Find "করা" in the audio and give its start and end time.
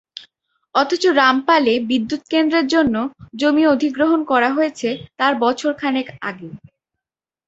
4.31-4.49